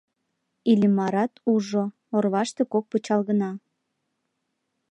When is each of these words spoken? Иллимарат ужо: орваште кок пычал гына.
Иллимарат 0.71 1.33
ужо: 1.53 1.83
орваште 2.15 2.63
кок 2.71 2.85
пычал 2.91 3.21
гына. 3.29 3.51